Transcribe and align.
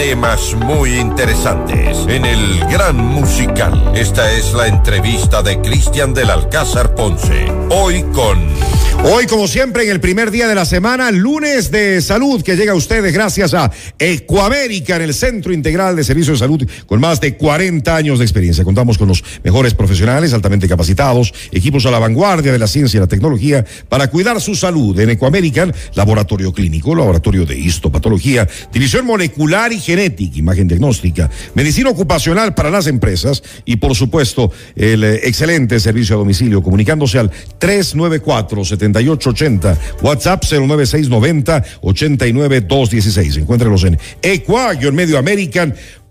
temas 0.00 0.54
muy 0.54 0.98
interesantes 0.98 2.06
en 2.08 2.24
el 2.24 2.60
Gran 2.70 2.96
Musical. 2.96 3.92
Esta 3.94 4.32
es 4.32 4.54
la 4.54 4.66
entrevista 4.66 5.42
de 5.42 5.60
Cristian 5.60 6.14
del 6.14 6.30
Alcázar 6.30 6.94
Ponce. 6.94 7.52
Hoy 7.68 8.02
con... 8.14 8.48
Hoy, 9.02 9.26
como 9.26 9.48
siempre, 9.48 9.84
en 9.84 9.90
el 9.90 10.00
primer 10.00 10.30
día 10.30 10.46
de 10.46 10.54
la 10.54 10.66
semana, 10.66 11.10
lunes 11.10 11.70
de 11.70 12.02
salud, 12.02 12.42
que 12.42 12.54
llega 12.54 12.72
a 12.72 12.74
ustedes 12.74 13.14
gracias 13.14 13.54
a 13.54 13.70
Ecoamérica, 13.98 14.96
en 14.96 15.02
el 15.02 15.14
Centro 15.14 15.54
Integral 15.54 15.96
de 15.96 16.04
Servicios 16.04 16.38
de 16.38 16.44
Salud, 16.44 16.68
con 16.84 17.00
más 17.00 17.18
de 17.18 17.34
40 17.34 17.96
años 17.96 18.18
de 18.18 18.26
experiencia. 18.26 18.62
Contamos 18.62 18.98
con 18.98 19.08
los 19.08 19.24
mejores 19.42 19.72
profesionales, 19.72 20.34
altamente 20.34 20.68
capacitados, 20.68 21.32
equipos 21.50 21.86
a 21.86 21.90
la 21.90 21.98
vanguardia 21.98 22.52
de 22.52 22.58
la 22.58 22.66
ciencia 22.66 22.98
y 22.98 23.00
la 23.00 23.06
tecnología 23.06 23.64
para 23.88 24.08
cuidar 24.08 24.38
su 24.38 24.54
salud. 24.54 24.98
En 25.00 25.08
Ecoamérica, 25.08 25.72
laboratorio 25.94 26.52
clínico, 26.52 26.94
laboratorio 26.94 27.46
de 27.46 27.58
histopatología, 27.58 28.46
división 28.70 29.06
molecular 29.06 29.72
y 29.72 29.80
genética, 29.90 30.38
imagen 30.38 30.68
diagnóstica, 30.68 31.28
medicina 31.54 31.90
ocupacional 31.90 32.54
para 32.54 32.70
las 32.70 32.86
empresas 32.86 33.42
y, 33.64 33.76
por 33.76 33.94
supuesto, 33.96 34.52
el 34.76 35.02
eh, 35.02 35.20
excelente 35.24 35.80
servicio 35.80 36.14
a 36.14 36.18
domicilio, 36.18 36.62
comunicándose 36.62 37.18
al 37.18 37.30
394 37.58 38.64
7880 38.64 39.78
WhatsApp 40.02 40.44
09690 40.44 41.64
89216. 41.80 43.36
Encuéntrelos 43.38 43.84
en 43.84 43.98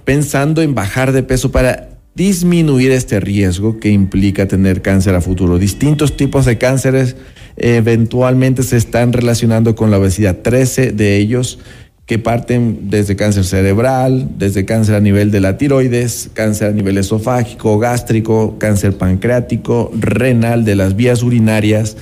pensando 0.05 0.63
en 0.63 0.75
bajar 0.75 1.13
de 1.13 1.23
peso 1.23 1.51
para 1.51 1.91
disminuir 2.15 2.93
este 2.93 3.19
riesgo 3.21 3.81
que 3.81 3.91
implica 3.91 4.47
tener 4.47 4.83
cáncer 4.83 5.15
a 5.15 5.21
futuro. 5.21 5.59
Distintos 5.59 6.17
tipos 6.17 6.45
de 6.45 6.59
cánceres 6.59 7.17
eventualmente 7.57 8.63
se 8.63 8.77
están 8.77 9.13
relacionando 9.13 9.75
con 9.75 9.91
la 9.91 9.99
obesidad. 9.99 10.39
13 10.39 10.93
de 10.93 11.17
ellos 11.17 11.59
que 12.07 12.19
parten 12.19 12.91
desde 12.91 13.17
cáncer 13.17 13.45
cerebral, 13.45 14.29
desde 14.37 14.67
cáncer 14.67 14.95
a 14.95 15.01
nivel 15.01 15.31
de 15.31 15.41
la 15.41 15.57
tiroides, 15.57 16.31
cáncer 16.35 16.69
a 16.69 16.73
nivel 16.73 16.99
esofágico, 16.99 17.79
gástrico, 17.79 18.59
cáncer 18.59 18.97
pancreático, 18.97 19.91
renal, 19.99 20.65
de 20.65 20.77
las 20.77 20.97
vías 20.97 21.23
urinarias, 21.23 21.97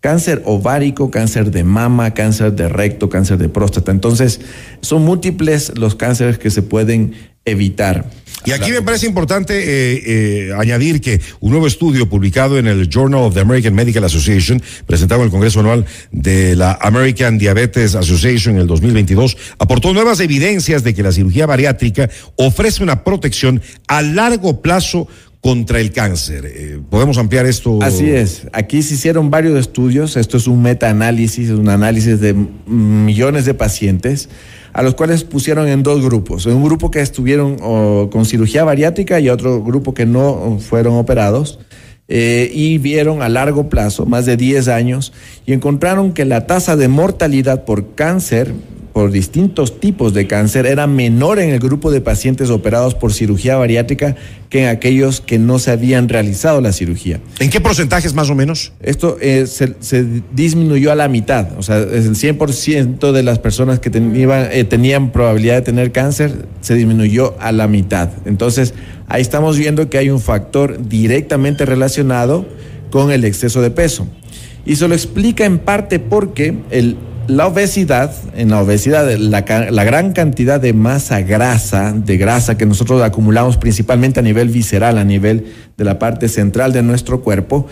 cáncer 0.00 0.42
ovárico, 0.44 1.10
cáncer 1.10 1.52
de 1.52 1.62
mama, 1.62 2.12
cáncer 2.14 2.52
de 2.54 2.68
recto, 2.68 3.08
cáncer 3.08 3.38
de 3.38 3.48
próstata. 3.48 3.92
Entonces, 3.92 4.40
son 4.80 5.04
múltiples 5.04 5.78
los 5.78 5.94
cánceres 5.94 6.36
que 6.36 6.50
se 6.50 6.62
pueden 6.62 7.12
evitar. 7.44 8.10
Y 8.46 8.52
aquí 8.52 8.72
me 8.72 8.82
parece 8.82 9.06
importante 9.06 9.54
eh, 9.56 10.02
eh, 10.04 10.52
añadir 10.58 11.00
que 11.00 11.18
un 11.40 11.50
nuevo 11.50 11.66
estudio 11.66 12.10
publicado 12.10 12.58
en 12.58 12.66
el 12.66 12.90
Journal 12.90 13.22
of 13.22 13.32
the 13.32 13.40
American 13.40 13.74
Medical 13.74 14.04
Association, 14.04 14.62
presentado 14.86 15.22
en 15.22 15.26
el 15.26 15.30
Congreso 15.30 15.60
Anual 15.60 15.86
de 16.12 16.54
la 16.54 16.78
American 16.82 17.38
Diabetes 17.38 17.94
Association 17.94 18.56
en 18.56 18.60
el 18.60 18.66
2022, 18.66 19.38
aportó 19.58 19.94
nuevas 19.94 20.20
evidencias 20.20 20.84
de 20.84 20.94
que 20.94 21.02
la 21.02 21.12
cirugía 21.12 21.46
bariátrica 21.46 22.10
ofrece 22.36 22.82
una 22.82 23.02
protección 23.02 23.62
a 23.88 24.02
largo 24.02 24.60
plazo 24.60 25.08
contra 25.44 25.78
el 25.78 25.92
cáncer. 25.92 26.46
Eh, 26.46 26.80
¿Podemos 26.88 27.18
ampliar 27.18 27.44
esto? 27.44 27.78
Así 27.82 28.08
es. 28.08 28.46
Aquí 28.54 28.82
se 28.82 28.94
hicieron 28.94 29.28
varios 29.28 29.58
estudios. 29.58 30.16
Esto 30.16 30.38
es 30.38 30.46
un 30.46 30.62
metaanálisis, 30.62 31.50
un 31.50 31.68
análisis 31.68 32.18
de 32.18 32.34
millones 32.66 33.44
de 33.44 33.52
pacientes 33.52 34.30
a 34.72 34.82
los 34.82 34.94
cuales 34.94 35.22
pusieron 35.22 35.68
en 35.68 35.82
dos 35.82 36.02
grupos. 36.02 36.46
Un 36.46 36.64
grupo 36.64 36.90
que 36.90 37.02
estuvieron 37.02 37.58
con 38.08 38.24
cirugía 38.24 38.64
bariátrica 38.64 39.20
y 39.20 39.28
otro 39.28 39.62
grupo 39.62 39.92
que 39.92 40.06
no 40.06 40.58
fueron 40.60 40.94
operados. 40.94 41.58
Eh, 42.08 42.50
y 42.52 42.78
vieron 42.78 43.20
a 43.20 43.28
largo 43.28 43.68
plazo, 43.68 44.06
más 44.06 44.24
de 44.24 44.38
10 44.38 44.68
años, 44.68 45.12
y 45.44 45.52
encontraron 45.52 46.14
que 46.14 46.24
la 46.24 46.46
tasa 46.46 46.74
de 46.76 46.88
mortalidad 46.88 47.64
por 47.66 47.94
cáncer 47.94 48.54
por 48.94 49.10
distintos 49.10 49.80
tipos 49.80 50.14
de 50.14 50.28
cáncer 50.28 50.66
era 50.66 50.86
menor 50.86 51.40
en 51.40 51.50
el 51.50 51.58
grupo 51.58 51.90
de 51.90 52.00
pacientes 52.00 52.48
operados 52.48 52.94
por 52.94 53.12
cirugía 53.12 53.56
bariátrica 53.56 54.14
que 54.48 54.62
en 54.62 54.68
aquellos 54.68 55.20
que 55.20 55.36
no 55.36 55.58
se 55.58 55.72
habían 55.72 56.08
realizado 56.08 56.60
la 56.60 56.72
cirugía. 56.72 57.18
¿En 57.40 57.50
qué 57.50 57.60
porcentajes 57.60 58.14
más 58.14 58.30
o 58.30 58.36
menos? 58.36 58.72
Esto 58.80 59.16
eh, 59.20 59.48
se, 59.48 60.06
disminuyó 60.32 60.92
a 60.92 60.94
la 60.94 61.08
mitad, 61.08 61.58
o 61.58 61.62
sea, 61.64 61.78
el 61.78 62.14
100% 62.14 63.10
de 63.10 63.22
las 63.24 63.40
personas 63.40 63.80
que 63.80 63.90
eh, 63.92 64.64
tenían 64.64 65.10
probabilidad 65.10 65.56
de 65.56 65.62
tener 65.62 65.90
cáncer 65.90 66.46
se 66.60 66.76
disminuyó 66.76 67.34
a 67.40 67.50
la 67.50 67.66
mitad. 67.66 68.10
Entonces, 68.26 68.74
ahí 69.08 69.22
estamos 69.22 69.58
viendo 69.58 69.90
que 69.90 69.98
hay 69.98 70.10
un 70.10 70.20
factor 70.20 70.86
directamente 70.88 71.66
relacionado 71.66 72.46
con 72.90 73.10
el 73.10 73.24
exceso 73.24 73.60
de 73.60 73.72
peso. 73.72 74.06
Y 74.64 74.76
se 74.76 74.86
lo 74.86 74.94
explica 74.94 75.44
en 75.44 75.58
parte 75.58 75.98
porque 75.98 76.54
el 76.70 76.96
la 77.26 77.46
obesidad, 77.46 78.12
en 78.34 78.50
la 78.50 78.60
obesidad, 78.62 79.10
la, 79.16 79.40
gran 79.84 80.12
cantidad 80.12 80.60
de 80.60 80.72
masa 80.72 81.20
grasa, 81.20 81.92
de 81.92 82.16
grasa 82.16 82.56
que 82.56 82.66
nosotros 82.66 83.02
acumulamos 83.02 83.56
principalmente 83.56 84.20
a 84.20 84.22
nivel 84.22 84.48
visceral, 84.48 84.98
a 84.98 85.04
nivel 85.04 85.52
de 85.76 85.84
la 85.84 85.98
parte 85.98 86.28
central 86.28 86.72
de 86.72 86.82
nuestro 86.82 87.22
cuerpo, 87.22 87.66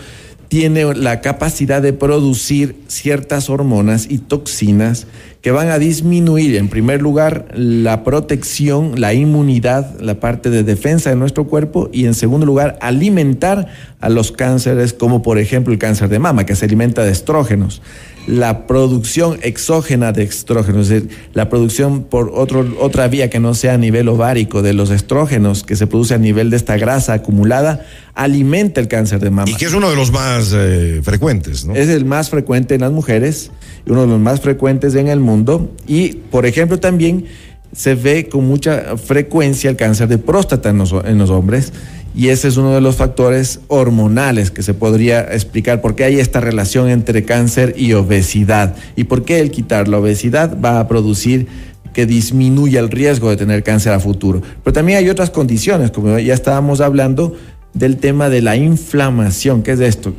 tiene 0.47 0.93
la 0.95 1.21
capacidad 1.21 1.81
de 1.81 1.93
producir 1.93 2.75
ciertas 2.87 3.49
hormonas 3.49 4.07
y 4.09 4.19
toxinas 4.19 5.07
que 5.43 5.51
van 5.51 5.67
a 5.67 5.77
disminuir, 5.77 6.55
en 6.55 6.69
primer 6.69 7.01
lugar, 7.01 7.49
la 7.53 8.05
protección, 8.05 9.01
la 9.01 9.13
inmunidad, 9.13 9.99
la 9.99 10.21
parte 10.21 10.49
de 10.49 10.63
defensa 10.63 11.09
de 11.09 11.17
nuestro 11.17 11.47
cuerpo 11.47 11.89
y, 11.91 12.05
en 12.05 12.13
segundo 12.13 12.45
lugar, 12.45 12.79
alimentar 12.79 13.67
a 13.99 14.07
los 14.07 14.31
cánceres, 14.31 14.93
como 14.93 15.21
por 15.21 15.37
ejemplo 15.39 15.73
el 15.73 15.79
cáncer 15.79 16.07
de 16.07 16.17
mama, 16.17 16.45
que 16.45 16.55
se 16.55 16.63
alimenta 16.63 17.03
de 17.03 17.11
estrógenos 17.11 17.81
la 18.27 18.67
producción 18.67 19.37
exógena 19.41 20.11
de 20.11 20.23
estrógenos, 20.23 20.89
es 20.89 21.03
decir, 21.03 21.17
la 21.33 21.49
producción 21.49 22.03
por 22.03 22.31
otro, 22.33 22.65
otra 22.79 23.07
vía 23.07 23.29
que 23.29 23.39
no 23.39 23.53
sea 23.53 23.73
a 23.73 23.77
nivel 23.77 24.07
ovárico 24.07 24.61
de 24.61 24.73
los 24.73 24.91
estrógenos 24.91 25.63
que 25.63 25.75
se 25.75 25.87
produce 25.87 26.13
a 26.13 26.17
nivel 26.17 26.49
de 26.49 26.57
esta 26.57 26.77
grasa 26.77 27.13
acumulada, 27.13 27.85
alimenta 28.13 28.79
el 28.79 28.87
cáncer 28.87 29.19
de 29.19 29.29
mama. 29.29 29.49
Y 29.49 29.55
que 29.55 29.65
es 29.65 29.73
uno 29.73 29.89
de 29.89 29.95
los 29.95 30.11
más 30.11 30.53
eh, 30.55 31.01
frecuentes, 31.03 31.65
¿no? 31.65 31.75
Es 31.75 31.89
el 31.89 32.05
más 32.05 32.29
frecuente 32.29 32.75
en 32.75 32.81
las 32.81 32.91
mujeres 32.91 33.51
y 33.85 33.91
uno 33.91 34.01
de 34.01 34.07
los 34.07 34.19
más 34.19 34.39
frecuentes 34.39 34.95
en 34.95 35.07
el 35.07 35.19
mundo. 35.19 35.32
Y, 35.87 36.13
por 36.29 36.45
ejemplo, 36.45 36.79
también 36.79 37.25
se 37.75 37.95
ve 37.95 38.29
con 38.29 38.45
mucha 38.45 38.97
frecuencia 38.97 39.69
el 39.69 39.75
cáncer 39.75 40.07
de 40.07 40.17
próstata 40.17 40.69
en 40.69 40.77
los, 40.77 40.93
en 41.05 41.17
los 41.17 41.29
hombres 41.29 41.73
y 42.15 42.29
ese 42.29 42.47
es 42.47 42.57
uno 42.57 42.73
de 42.73 42.81
los 42.81 42.97
factores 42.97 43.61
hormonales 43.69 44.51
que 44.51 44.61
se 44.61 44.75
podría 44.75 45.21
explicar 45.21 45.81
por 45.81 45.95
qué 45.95 46.03
hay 46.03 46.19
esta 46.19 46.39
relación 46.39 46.89
entre 46.89 47.23
cáncer 47.23 47.73
y 47.75 47.93
obesidad 47.93 48.75
y 48.95 49.05
por 49.05 49.25
qué 49.25 49.39
el 49.39 49.49
quitar 49.49 49.87
la 49.87 49.97
obesidad 49.97 50.55
va 50.63 50.79
a 50.79 50.87
producir 50.87 51.47
que 51.91 52.05
disminuya 52.05 52.79
el 52.79 52.89
riesgo 52.89 53.29
de 53.29 53.37
tener 53.37 53.63
cáncer 53.63 53.93
a 53.93 53.99
futuro. 53.99 54.41
Pero 54.63 54.73
también 54.73 54.99
hay 54.99 55.09
otras 55.09 55.29
condiciones, 55.29 55.91
como 55.91 56.17
ya 56.19 56.33
estábamos 56.33 56.81
hablando, 56.81 57.35
del 57.73 57.97
tema 57.97 58.29
de 58.29 58.41
la 58.41 58.55
inflamación. 58.55 59.63
¿Qué 59.63 59.71
es 59.71 59.79
esto? 59.79 60.13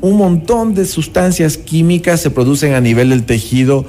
Un 0.00 0.16
montón 0.16 0.74
de 0.74 0.84
sustancias 0.84 1.56
químicas 1.56 2.20
se 2.20 2.30
producen 2.30 2.74
a 2.74 2.80
nivel 2.80 3.10
del 3.10 3.24
tejido 3.24 3.86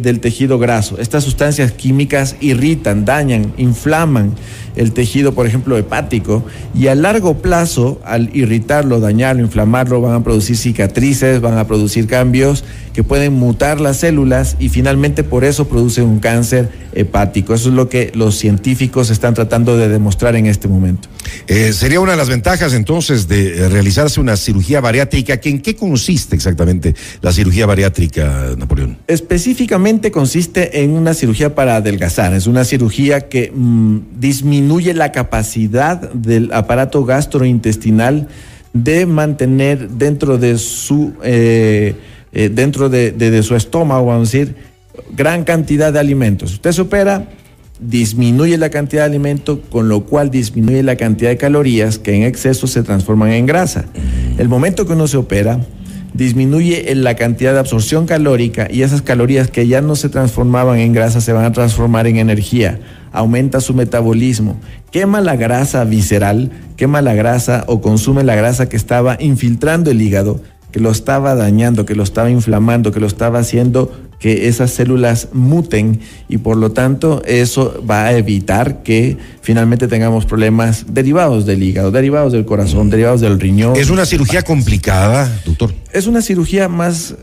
del 0.00 0.20
tejido 0.20 0.58
graso. 0.58 0.98
Estas 0.98 1.24
sustancias 1.24 1.72
químicas 1.72 2.36
irritan, 2.40 3.04
dañan, 3.04 3.52
inflaman 3.58 4.32
el 4.76 4.92
tejido, 4.92 5.34
por 5.34 5.46
ejemplo, 5.46 5.76
hepático, 5.76 6.44
y 6.74 6.86
a 6.86 6.94
largo 6.94 7.38
plazo, 7.38 8.00
al 8.04 8.30
irritarlo, 8.34 9.00
dañarlo, 9.00 9.42
inflamarlo, 9.42 10.00
van 10.00 10.14
a 10.14 10.24
producir 10.24 10.56
cicatrices, 10.56 11.40
van 11.40 11.58
a 11.58 11.66
producir 11.66 12.06
cambios 12.06 12.64
que 12.98 13.04
pueden 13.04 13.32
mutar 13.32 13.80
las 13.80 13.98
células 13.98 14.56
y 14.58 14.70
finalmente 14.70 15.22
por 15.22 15.44
eso 15.44 15.68
producen 15.68 16.06
un 16.06 16.18
cáncer 16.18 16.68
hepático. 16.92 17.54
Eso 17.54 17.68
es 17.68 17.76
lo 17.76 17.88
que 17.88 18.10
los 18.12 18.34
científicos 18.36 19.10
están 19.10 19.34
tratando 19.34 19.76
de 19.76 19.88
demostrar 19.88 20.34
en 20.34 20.46
este 20.46 20.66
momento. 20.66 21.08
Eh, 21.46 21.72
sería 21.72 22.00
una 22.00 22.10
de 22.10 22.16
las 22.18 22.28
ventajas 22.28 22.74
entonces 22.74 23.28
de 23.28 23.56
eh, 23.56 23.68
realizarse 23.68 24.20
una 24.20 24.36
cirugía 24.36 24.80
bariátrica. 24.80 25.38
¿En 25.44 25.60
qué 25.60 25.76
consiste 25.76 26.34
exactamente 26.34 26.96
la 27.20 27.32
cirugía 27.32 27.66
bariátrica, 27.66 28.56
Napoleón? 28.58 28.98
Específicamente 29.06 30.10
consiste 30.10 30.82
en 30.82 30.90
una 30.90 31.14
cirugía 31.14 31.54
para 31.54 31.76
adelgazar. 31.76 32.34
Es 32.34 32.48
una 32.48 32.64
cirugía 32.64 33.28
que 33.28 33.52
mm, 33.54 34.18
disminuye 34.18 34.92
la 34.92 35.12
capacidad 35.12 36.00
del 36.14 36.50
aparato 36.52 37.04
gastrointestinal 37.04 38.26
de 38.72 39.06
mantener 39.06 39.88
dentro 39.88 40.36
de 40.36 40.58
su 40.58 41.14
eh, 41.22 41.94
eh, 42.32 42.48
dentro 42.48 42.88
de, 42.88 43.42
su 43.42 43.56
estómago, 43.56 44.06
vamos 44.06 44.28
a 44.28 44.32
decir, 44.32 44.56
gran 45.16 45.44
cantidad 45.44 45.92
de 45.92 45.98
alimentos. 45.98 46.52
Usted 46.52 46.72
se 46.72 46.82
opera, 46.82 47.28
disminuye 47.80 48.58
la 48.58 48.70
cantidad 48.70 49.02
de 49.02 49.06
alimento, 49.06 49.60
con 49.70 49.88
lo 49.88 50.04
cual 50.04 50.30
disminuye 50.30 50.82
la 50.82 50.96
cantidad 50.96 51.30
de 51.30 51.36
calorías 51.36 51.98
que 51.98 52.14
en 52.14 52.22
exceso 52.22 52.66
se 52.66 52.82
transforman 52.82 53.30
en 53.32 53.46
grasa. 53.46 53.86
El 54.36 54.48
momento 54.48 54.86
que 54.86 54.92
uno 54.92 55.06
se 55.06 55.16
opera, 55.16 55.60
disminuye 56.14 56.94
la 56.94 57.14
cantidad 57.14 57.52
de 57.52 57.60
absorción 57.60 58.06
calórica 58.06 58.68
y 58.70 58.82
esas 58.82 59.02
calorías 59.02 59.50
que 59.50 59.66
ya 59.66 59.80
no 59.80 59.94
se 59.94 60.08
transformaban 60.08 60.78
en 60.80 60.92
grasa 60.92 61.20
se 61.20 61.32
van 61.32 61.44
a 61.44 61.52
transformar 61.52 62.06
en 62.06 62.16
energía. 62.16 62.80
Aumenta 63.12 63.60
su 63.60 63.72
metabolismo, 63.72 64.58
quema 64.90 65.20
la 65.20 65.36
grasa 65.36 65.84
visceral, 65.84 66.50
quema 66.76 67.02
la 67.02 67.14
grasa 67.14 67.64
o 67.68 67.80
consume 67.80 68.24
la 68.24 68.34
grasa 68.34 68.68
que 68.68 68.76
estaba 68.76 69.16
infiltrando 69.20 69.90
el 69.90 70.02
hígado 70.02 70.40
que 70.72 70.80
lo 70.80 70.90
estaba 70.90 71.34
dañando, 71.34 71.86
que 71.86 71.94
lo 71.94 72.02
estaba 72.02 72.30
inflamando, 72.30 72.92
que 72.92 73.00
lo 73.00 73.06
estaba 73.06 73.38
haciendo 73.38 73.90
que 74.18 74.48
esas 74.48 74.72
células 74.72 75.28
muten 75.32 76.00
y 76.28 76.38
por 76.38 76.56
lo 76.56 76.72
tanto 76.72 77.22
eso 77.24 77.82
va 77.88 78.06
a 78.06 78.16
evitar 78.16 78.82
que 78.82 79.16
finalmente 79.42 79.86
tengamos 79.86 80.26
problemas 80.26 80.86
derivados 80.88 81.46
del 81.46 81.62
hígado, 81.62 81.90
derivados 81.90 82.32
del 82.32 82.44
corazón, 82.44 82.90
derivados 82.90 83.20
del 83.20 83.38
riñón. 83.38 83.76
¿Es 83.76 83.90
una 83.90 84.04
cirugía 84.04 84.42
complicada, 84.42 85.40
doctor? 85.46 85.72
Es 85.92 86.06
una 86.06 86.20
cirugía 86.20 86.68
más, 86.68 87.14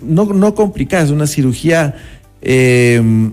no, 0.00 0.26
no 0.26 0.54
complicada, 0.54 1.02
es 1.02 1.10
una 1.10 1.26
cirugía 1.26 1.96
em, 2.40 3.32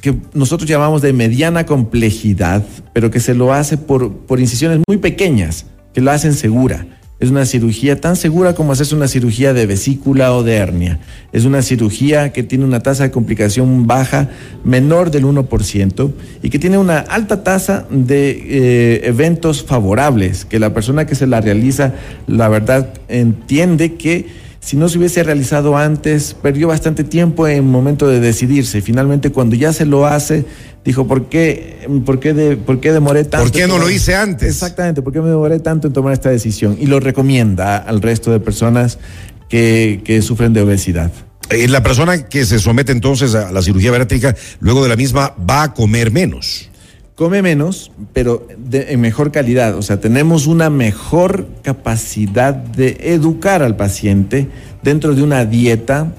que 0.00 0.14
nosotros 0.32 0.68
llamamos 0.68 1.02
de 1.02 1.12
mediana 1.12 1.66
complejidad, 1.66 2.64
pero 2.92 3.10
que 3.10 3.18
se 3.18 3.34
lo 3.34 3.52
hace 3.52 3.76
por, 3.78 4.12
por 4.12 4.38
incisiones 4.38 4.80
muy 4.86 4.98
pequeñas, 4.98 5.66
que 5.92 6.00
lo 6.00 6.12
hacen 6.12 6.34
segura. 6.34 6.86
Es 7.24 7.30
una 7.30 7.46
cirugía 7.46 7.98
tan 8.02 8.16
segura 8.16 8.54
como 8.54 8.72
hacerse 8.72 8.94
una 8.94 9.08
cirugía 9.08 9.54
de 9.54 9.64
vesícula 9.64 10.34
o 10.34 10.42
de 10.42 10.56
hernia. 10.56 11.00
Es 11.32 11.46
una 11.46 11.62
cirugía 11.62 12.34
que 12.34 12.42
tiene 12.42 12.66
una 12.66 12.80
tasa 12.80 13.04
de 13.04 13.10
complicación 13.10 13.86
baja, 13.86 14.28
menor 14.62 15.10
del 15.10 15.24
1%, 15.24 16.12
y 16.42 16.50
que 16.50 16.58
tiene 16.58 16.76
una 16.76 16.98
alta 16.98 17.42
tasa 17.42 17.86
de 17.88 18.28
eh, 18.30 19.00
eventos 19.04 19.64
favorables, 19.64 20.44
que 20.44 20.58
la 20.58 20.74
persona 20.74 21.06
que 21.06 21.14
se 21.14 21.26
la 21.26 21.40
realiza, 21.40 21.94
la 22.26 22.50
verdad, 22.50 22.92
entiende 23.08 23.94
que 23.94 24.26
si 24.64 24.78
no 24.78 24.88
se 24.88 24.96
hubiese 24.96 25.22
realizado 25.22 25.76
antes, 25.76 26.34
perdió 26.40 26.68
bastante 26.68 27.04
tiempo 27.04 27.46
en 27.46 27.56
el 27.56 27.62
momento 27.62 28.08
de 28.08 28.18
decidirse. 28.18 28.80
Finalmente, 28.80 29.30
cuando 29.30 29.56
ya 29.56 29.74
se 29.74 29.84
lo 29.84 30.06
hace, 30.06 30.46
dijo, 30.86 31.06
¿por 31.06 31.28
qué, 31.28 31.86
por 32.06 32.18
qué, 32.18 32.32
de, 32.32 32.56
por 32.56 32.80
qué 32.80 32.90
demoré 32.90 33.24
tanto? 33.24 33.44
¿Por 33.44 33.52
qué 33.52 33.66
no 33.66 33.78
lo 33.78 33.90
hice 33.90 34.16
antes? 34.16 34.48
Exactamente, 34.48 35.02
¿por 35.02 35.12
qué 35.12 35.20
me 35.20 35.28
demoré 35.28 35.60
tanto 35.60 35.88
en 35.88 35.92
tomar 35.92 36.14
esta 36.14 36.30
decisión? 36.30 36.78
Y 36.80 36.86
lo 36.86 36.98
recomienda 36.98 37.76
al 37.76 38.00
resto 38.00 38.32
de 38.32 38.40
personas 38.40 38.98
que, 39.50 40.00
que 40.02 40.22
sufren 40.22 40.54
de 40.54 40.62
obesidad. 40.62 41.12
La 41.68 41.82
persona 41.82 42.26
que 42.26 42.46
se 42.46 42.58
somete 42.58 42.90
entonces 42.90 43.34
a 43.34 43.52
la 43.52 43.60
cirugía 43.60 43.90
bariátrica, 43.90 44.34
luego 44.60 44.82
de 44.82 44.88
la 44.88 44.96
misma, 44.96 45.34
va 45.38 45.64
a 45.64 45.74
comer 45.74 46.10
menos 46.10 46.70
come 47.14 47.42
menos, 47.42 47.92
pero 48.12 48.46
de, 48.56 48.92
en 48.92 49.00
mejor 49.00 49.30
calidad. 49.30 49.76
O 49.76 49.82
sea, 49.82 50.00
tenemos 50.00 50.46
una 50.46 50.70
mejor 50.70 51.46
capacidad 51.62 52.54
de 52.54 52.96
educar 53.00 53.62
al 53.62 53.76
paciente 53.76 54.48
dentro 54.82 55.14
de 55.14 55.22
una 55.22 55.44
dieta 55.44 56.12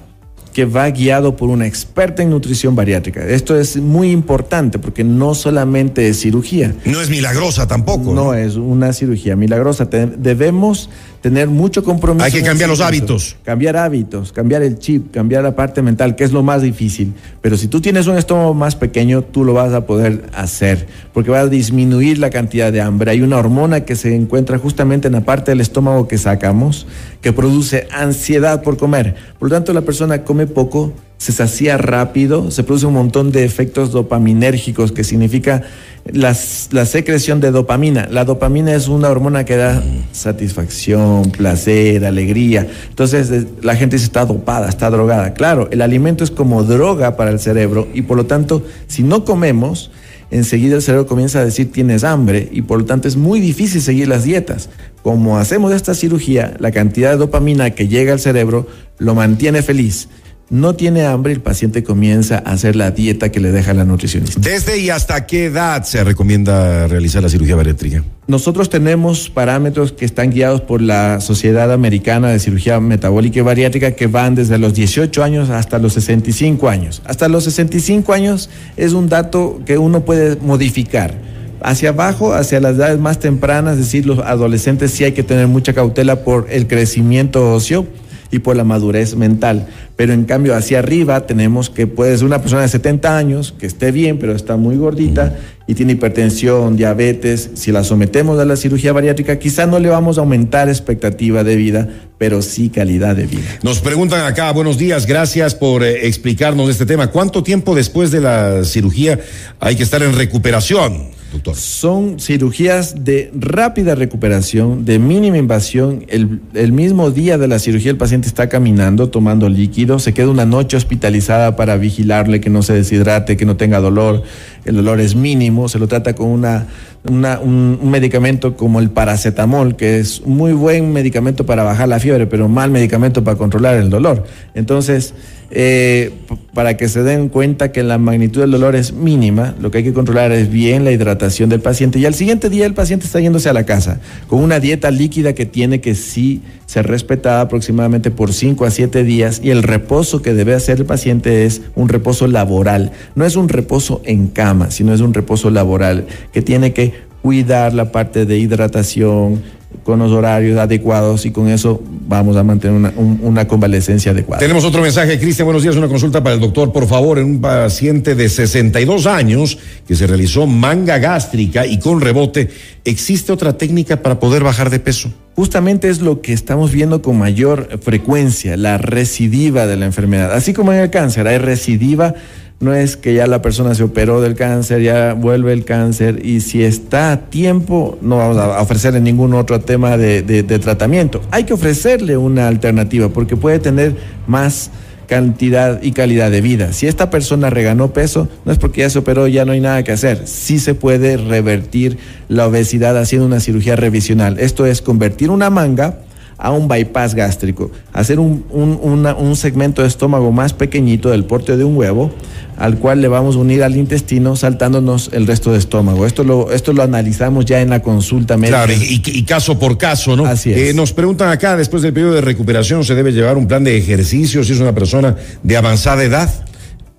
que 0.56 0.64
va 0.64 0.90
guiado 0.90 1.36
por 1.36 1.50
una 1.50 1.68
experta 1.68 2.24
en 2.24 2.30
nutrición 2.30 2.78
bariátrica. 2.78 3.28
Esto 3.28 3.60
es 3.60 3.76
muy 3.76 4.12
importante 4.12 4.80
porque 4.80 5.04
no 5.04 5.36
solamente 5.36 6.08
es 6.08 6.22
cirugía. 6.22 6.74
No 6.86 7.02
es 7.02 7.10
milagrosa 7.10 7.68
tampoco. 7.68 8.14
No, 8.14 8.34
es 8.34 8.56
una 8.56 8.94
cirugía 8.94 9.36
milagrosa. 9.36 9.84
debemos 9.84 10.90
tener 11.26 11.48
mucho 11.48 11.84
compromiso. 11.84 12.24
Hay 12.24 12.32
que 12.32 12.44
cambiar 12.44 12.70
los 12.70 12.82
hábitos. 12.82 13.36
Cambiar 13.44 13.78
hábitos, 13.78 14.32
cambiar 14.32 14.62
el 14.62 14.78
chip, 14.78 15.12
cambiar 15.12 15.42
la 15.42 15.56
parte 15.56 15.82
mental, 15.82 16.16
que 16.16 16.24
es 16.24 16.32
lo 16.32 16.44
más 16.44 16.62
difícil. 16.62 17.16
Pero 17.42 17.58
si 17.58 17.68
tú 17.68 17.82
tienes 17.82 18.06
un 18.06 18.16
estómago 18.16 18.54
más 18.54 18.76
pequeño, 18.76 19.24
tú 19.24 19.44
lo 19.44 19.52
vas 19.54 19.74
a 19.74 19.88
poder 19.88 20.26
hacer, 20.36 20.86
porque 21.14 21.32
va 21.32 21.40
a 21.40 21.48
disminuir 21.48 22.20
la 22.20 22.30
cantidad 22.30 22.72
de 22.72 22.80
hambre. 22.80 23.10
Hay 23.10 23.24
una 23.24 23.38
hormona 23.38 23.86
que 23.86 23.96
se 23.96 24.14
encuentra 24.14 24.60
justamente 24.60 25.08
en 25.08 25.14
la 25.14 25.22
parte 25.22 25.50
del 25.50 25.62
estómago 25.62 26.08
que 26.08 26.20
sacamos, 26.20 26.86
que 27.22 27.34
produce 27.34 27.88
ansiedad 27.92 28.62
por 28.62 28.78
comer. 28.78 29.16
Por 29.40 29.50
lo 29.50 29.56
tanto, 29.56 29.74
la 29.74 29.82
persona 29.82 30.24
come 30.24 30.46
poco, 30.46 30.94
se 31.18 31.32
sacía 31.32 31.78
rápido, 31.78 32.52
se 32.52 32.64
produce 32.64 32.86
un 32.86 32.94
montón 32.94 33.32
de 33.32 33.46
efectos 33.46 33.92
dopaminérgicos, 33.92 34.92
que 34.92 35.04
significa 35.04 35.64
la 36.12 36.36
secreción 36.36 37.40
de 37.40 37.52
dopamina. 37.52 38.08
La 38.12 38.26
dopamina 38.26 38.74
es 38.76 38.88
una 38.88 39.10
hormona 39.10 39.44
que 39.44 39.56
da 39.56 39.82
satisfacción, 40.12 41.32
placer, 41.32 42.06
alegría. 42.06 42.68
Entonces 42.90 43.48
la 43.62 43.76
gente 43.76 43.96
dice 43.96 44.06
está 44.06 44.26
dopada, 44.26 44.70
está 44.70 44.90
drogada. 44.90 45.34
Claro, 45.34 45.68
el 45.72 45.82
alimento 45.82 46.24
es 46.24 46.32
como 46.32 46.64
droga 46.64 47.16
para 47.16 47.32
el 47.32 47.40
cerebro 47.40 47.88
y 47.94 48.04
por 48.04 48.18
lo 48.18 48.26
tanto, 48.26 48.64
si 48.88 49.02
no 49.02 49.26
comemos, 49.26 49.90
enseguida 50.30 50.76
el 50.76 50.82
cerebro 50.82 51.08
comienza 51.08 51.40
a 51.40 51.46
decir 51.46 51.72
tienes 51.72 52.04
hambre 52.04 52.50
y 52.52 52.62
por 52.62 52.80
lo 52.80 52.86
tanto 52.86 53.08
es 53.08 53.16
muy 53.16 53.40
difícil 53.40 53.82
seguir 53.82 54.08
las 54.08 54.26
dietas. 54.26 54.70
Como 55.02 55.40
hacemos 55.40 55.72
esta 55.72 55.96
cirugía, 55.96 56.56
la 56.60 56.72
cantidad 56.72 57.12
de 57.12 57.18
dopamina 57.18 57.72
que 57.72 57.88
llega 57.88 58.14
al 58.14 58.20
cerebro 58.20 58.68
lo 59.00 59.16
mantiene 59.16 59.64
feliz 59.64 60.08
no 60.50 60.76
tiene 60.76 61.06
hambre, 61.06 61.34
el 61.34 61.42
paciente 61.42 61.84
comienza 61.84 62.38
a 62.46 62.52
hacer 62.52 62.76
la 62.76 62.92
dieta 62.92 63.30
que 63.30 63.40
le 63.40 63.52
deja 63.52 63.74
la 63.74 63.84
nutricionista. 63.84 64.40
¿Desde 64.40 64.78
y 64.80 64.90
hasta 64.90 65.26
qué 65.26 65.46
edad 65.46 65.84
se 65.84 66.04
recomienda 66.04 66.88
realizar 66.88 67.24
la 67.24 67.30
cirugía 67.30 67.56
bariátrica? 67.56 68.04
Nosotros 68.28 68.70
tenemos 68.70 69.30
parámetros 69.30 69.92
que 69.92 70.06
están 70.06 70.30
guiados 70.30 70.62
por 70.62 70.82
la 70.82 71.20
Sociedad 71.20 71.72
Americana 71.72 72.30
de 72.30 72.40
Cirugía 72.40 72.80
Metabólica 72.80 73.40
y 73.40 73.42
Bariátrica 73.42 73.92
que 73.92 74.08
van 74.08 74.36
desde 74.36 74.58
los 74.58 74.74
18 74.74 75.24
años 75.24 75.50
hasta 75.50 75.80
los 75.80 75.94
65 75.94 76.70
años. 76.70 77.02
Hasta 77.06 77.28
los 77.28 77.44
65 77.46 78.14
años 78.14 78.50
es 78.78 78.94
un 78.94 79.10
dato 79.10 79.62
que 79.66 79.78
uno 79.78 80.06
puede 80.06 80.36
modificar. 80.38 81.16
Hacia 81.62 81.90
abajo, 81.90 82.34
hacia 82.34 82.60
las 82.60 82.76
edades 82.76 83.00
más 83.00 83.20
tempranas, 83.20 83.74
es 83.74 83.86
decir, 83.86 84.06
los 84.06 84.20
adolescentes 84.20 84.92
sí 84.92 85.04
hay 85.04 85.14
que 85.14 85.24
tener 85.24 85.48
mucha 85.48 85.74
cautela 85.74 86.24
por 86.24 86.48
el 86.52 86.68
crecimiento 86.68 87.54
óseo 87.54 87.88
y 88.32 88.40
por 88.40 88.56
la 88.56 88.64
madurez 88.64 89.16
mental. 89.16 89.68
Pero 89.96 90.14
en 90.14 90.26
cambio 90.26 90.56
hacia 90.56 90.80
arriba 90.80 91.26
tenemos 91.26 91.70
que 91.70 91.88
puede 91.88 92.18
ser 92.18 92.26
una 92.26 92.42
persona 92.42 92.64
de 92.64 92.68
70 92.68 93.18
años 93.18 93.54
que 93.58 93.66
esté 93.66 93.92
bien, 93.92 94.18
pero 94.20 94.36
está 94.36 94.58
muy 94.58 94.76
gordita 94.76 95.38
y 95.68 95.74
tiene 95.74 95.94
hipertensión, 95.94 96.76
diabetes. 96.76 97.52
Si 97.56 97.72
la 97.72 97.84
sometemos 97.84 98.40
a 98.40 98.46
la 98.46 98.56
cirugía 98.56 98.94
bariátrica, 98.94 99.40
quizá 99.40 99.66
no 99.66 99.80
le 99.80 99.90
vamos 99.90 100.18
a 100.18 100.22
aumentar 100.22 100.70
expectativa 100.70 101.44
de 101.44 101.56
vida, 101.56 101.90
pero 102.18 102.42
sí 102.42 102.70
calidad 102.70 103.16
de 103.16 103.26
vida. 103.26 103.60
Nos 103.64 103.80
preguntan 103.80 104.26
acá, 104.26 104.52
buenos 104.52 104.78
días, 104.78 105.06
gracias 105.06 105.56
por 105.56 105.84
eh, 105.84 106.08
explicarnos 106.08 106.70
este 106.70 106.86
tema. 106.86 107.08
¿Cuánto 107.08 107.44
tiempo 107.44 107.74
después 107.74 108.12
de 108.12 108.22
la 108.22 108.64
cirugía 108.64 109.20
hay 109.60 109.76
que 109.76 109.84
estar 109.84 110.04
en 110.04 110.14
recuperación? 110.14 111.15
Son 111.54 112.20
cirugías 112.20 113.04
de 113.04 113.32
rápida 113.34 113.96
recuperación, 113.96 114.86
de 114.86 115.00
mínima 115.00 115.38
invasión. 115.38 116.06
El, 116.08 116.42
el, 116.54 116.72
mismo 116.72 117.12
día 117.12 117.38
de 117.38 117.48
la 117.48 117.60
cirugía 117.60 117.92
el 117.92 117.98
paciente 117.98 118.28
está 118.28 118.50
caminando, 118.50 119.10
tomando 119.10 119.50
líquido, 119.50 120.00
se 120.00 120.14
queda 120.14 120.30
una 120.30 120.46
noche 120.46 120.78
hospitalizada 120.78 121.56
para 121.56 121.78
vigilarle 121.78 122.42
que 122.42 122.50
no 122.50 122.62
se 122.62 122.74
deshidrate, 122.74 123.38
que 123.38 123.46
no 123.46 123.58
tenga 123.58 123.80
dolor. 123.80 124.24
El 124.66 124.76
dolor 124.76 125.00
es 125.00 125.16
mínimo, 125.16 125.70
se 125.70 125.80
lo 125.80 125.88
trata 125.88 126.16
con 126.16 126.30
una, 126.30 126.68
un, 127.08 127.26
un, 127.26 127.92
medicamento 127.92 128.56
como 128.56 128.80
el 128.80 128.90
paracetamol, 128.90 129.76
que 129.76 130.00
es 130.00 130.26
muy 130.26 130.54
buen 130.54 130.92
medicamento 130.92 131.46
para 131.46 131.64
bajar 131.64 131.88
la 131.88 132.00
fiebre, 132.00 132.28
pero 132.28 132.48
mal 132.48 132.72
medicamento 132.72 133.24
para 133.24 133.38
controlar 133.38 133.76
el 133.76 133.90
dolor. 133.90 134.26
Entonces, 134.54 135.14
Eh, 135.52 136.12
para 136.54 136.78
que 136.78 136.88
se 136.88 137.04
den 137.04 137.30
cuenta 137.30 137.72
que 137.72 137.84
la 137.84 137.98
magnitud 137.98 138.42
del 138.42 138.52
dolor 138.52 138.76
es 138.76 138.94
mínima, 138.94 139.56
lo 139.60 139.72
que 139.72 139.80
hay 139.80 139.84
que 139.84 139.94
controlar 139.94 140.32
es 140.32 140.50
bien 140.50 140.86
la 140.86 140.92
hidratación 140.92 141.50
del 141.50 141.62
paciente. 141.62 142.00
Y 142.00 142.06
al 142.06 142.14
siguiente 142.14 142.50
día 142.50 142.66
el 142.66 142.74
paciente 142.74 143.06
está 143.06 143.20
yéndose 143.20 143.50
a 143.50 143.54
la 143.54 143.66
casa 143.66 144.00
con 144.28 144.42
una 144.42 144.60
dieta 144.60 144.90
líquida 144.90 145.34
que 145.34 145.46
tiene 145.46 145.82
que 145.82 145.96
sí 145.96 146.42
ser 146.66 146.88
respetada 146.88 147.42
aproximadamente 147.42 148.10
por 148.10 148.34
5 148.34 148.66
a 148.66 148.72
7 148.72 149.04
días. 149.04 149.42
Y 149.44 149.50
el 149.50 149.64
reposo 149.64 150.22
que 150.22 150.34
debe 150.34 150.54
hacer 150.54 150.80
el 150.80 150.86
paciente 150.86 151.46
es 151.46 151.62
un 151.76 151.90
reposo 151.90 152.28
laboral, 152.28 152.92
no 153.16 153.26
es 153.26 153.36
un 153.36 153.50
reposo 153.50 154.02
en 154.06 154.28
cama, 154.28 154.72
sino 154.72 154.94
es 154.94 155.02
un 155.02 155.14
reposo 155.14 155.50
laboral 155.50 156.08
que 156.32 156.42
tiene 156.42 156.74
que 156.74 156.94
cuidar 157.22 157.74
la 157.74 157.92
parte 157.92 158.26
de 158.26 158.38
hidratación, 158.38 159.42
con 159.84 160.00
los 160.00 160.12
horarios 160.12 160.58
adecuados 160.58 161.26
y 161.26 161.32
con 161.32 161.48
eso 161.48 161.82
vamos 162.08 162.38
a 162.38 162.44
mantener 162.44 162.92
una, 162.98 163.48
convalecencia 163.48 164.12
adecuada. 164.12 164.40
Tenemos 164.40 164.64
otro 164.66 164.82
mensaje, 164.82 165.20
Cristian, 165.20 165.46
buenos 165.46 165.64
días, 165.64 165.76
una 165.76 165.88
consulta 165.88 166.24
para 166.24 166.36
el 166.36 166.42
doctor, 166.42 166.72
por 166.72 166.88
favor, 166.88 167.20
en 167.20 167.26
un 167.26 167.42
paciente 167.42 168.16
de 168.16 168.30
62 168.30 169.06
años 169.08 169.58
que 169.88 169.96
se 169.96 170.08
realizó 170.08 170.48
manga 170.48 170.98
gástrica 170.98 171.66
y 171.66 171.80
con 171.80 172.02
rebote, 172.02 172.50
¿existe 172.84 173.32
otra 173.32 173.58
técnica 173.58 174.02
para 174.02 174.20
poder 174.20 174.44
bajar 174.44 174.70
de 174.70 174.80
peso? 174.80 175.12
Justamente 175.36 175.90
es 175.90 176.00
lo 176.00 176.22
que 176.22 176.32
estamos 176.32 176.72
viendo 176.72 177.02
con 177.02 177.18
mayor 177.18 177.80
frecuencia, 177.82 178.56
la 178.56 178.78
recidiva 178.78 179.68
de 179.68 179.76
la 179.76 179.86
enfermedad. 179.86 180.34
Así 180.34 180.54
como 180.54 180.72
en 180.72 180.80
el 180.80 180.90
cáncer, 180.90 181.28
hay 181.28 181.38
recidiva 181.40 182.16
no 182.60 182.74
es 182.74 182.96
que 182.96 183.14
ya 183.14 183.28
la 183.28 183.42
persona 183.42 183.76
se 183.76 183.84
operó 183.84 184.22
del 184.22 184.36
cáncer, 184.36 184.82
ya 184.82 185.14
vuelve 185.14 185.52
el 185.54 185.66
cáncer 185.66 186.26
y 186.26 186.40
si 186.40 186.64
está 186.64 187.12
a 187.12 187.30
tiempo 187.30 187.98
no 188.02 188.18
vamos 188.18 188.38
a 188.38 188.62
ofrecerle 188.62 189.02
ningún 189.02 189.34
otro 189.34 189.60
tema 189.60 189.98
de, 189.98 190.44
tratamiento. 190.44 191.22
Hay 191.32 191.44
que 191.44 191.54
ofrecerle 191.54 192.18
una 192.18 192.48
alternativa 192.48 193.10
porque 193.10 193.36
puede 193.36 193.60
tener 193.60 193.96
más 194.26 194.72
cantidad 195.08 195.84
y 195.84 195.92
calidad 195.92 196.32
de 196.32 196.42
vida. 196.42 196.74
Si 196.74 196.88
esta 196.88 197.10
persona 197.10 197.50
reganó 197.50 197.94
peso, 197.94 198.28
no 198.46 198.52
es 198.52 198.58
porque 198.58 198.82
ya 198.82 198.90
se 198.90 199.00
operó, 199.00 199.28
ya 199.28 199.46
no 199.46 199.52
hay 199.52 199.60
nada 199.60 199.84
que 199.84 199.92
hacer. 199.92 200.26
Sí 200.26 200.58
se 200.58 200.74
puede 200.74 201.18
revertir 201.18 201.98
la 202.28 202.48
obesidad 202.48 202.98
haciendo 202.98 203.28
una 203.28 203.40
cirugía 203.40 203.76
revisional. 203.76 204.40
Esto 204.40 204.66
es 204.66 204.82
convertir 204.82 205.30
una 205.30 205.50
manga 205.50 206.00
a 206.38 206.52
un 206.52 206.68
bypass 206.68 207.16
gástrico, 207.16 207.72
hacer 207.94 208.20
un, 208.20 208.44
un, 208.52 209.36
segmento 209.36 209.82
de 209.82 209.88
estómago 209.88 210.32
más 210.32 210.54
pequeñito 210.54 211.10
del 211.10 211.26
porte 211.26 211.56
de 211.56 211.64
un 211.64 211.78
huevo, 211.78 212.12
al 212.58 212.78
cual 212.78 213.02
le 213.02 213.08
vamos 213.08 213.36
a 213.36 213.40
unir 213.40 213.64
al 213.64 213.76
intestino 213.76 214.36
saltándonos 214.36 215.10
el 215.14 215.28
resto 215.28 215.52
de 215.52 215.60
estómago. 215.60 216.06
Esto 216.06 216.24
lo, 216.24 216.52
esto 216.52 216.74
lo 216.74 216.84
analizamos 216.84 217.46
ya 217.46 217.62
en 217.62 217.70
la 217.70 217.82
consulta 217.82 218.38
médica. 218.38 218.66
Claro, 218.66 218.82
y, 218.82 219.24
caso 219.24 219.58
por 219.60 219.78
caso, 219.78 220.16
¿no? 220.16 220.26
Así 220.26 220.52
es. 220.52 220.58
Eh, 220.58 220.74
nos 220.74 220.94
preguntan 220.94 221.30
acá, 221.30 221.56
después 221.56 221.82
del 221.84 221.94
periodo 221.94 222.16
de 222.16 222.22
recuperación, 222.22 222.84
¿se 222.84 222.96
debe 222.96 223.12
llevar 223.12 223.38
un 223.38 223.48
plan 223.48 223.64
de 223.64 223.78
ejercicio 223.78 224.44
si 224.44 224.54
es 224.54 224.60
una 224.60 224.74
persona 224.74 225.16
de 225.44 225.58
avanzada 225.58 226.04
edad? 226.04 226.30